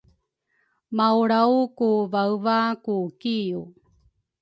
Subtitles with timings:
[0.97, 3.61] Maulraw ku vaeva ku kiu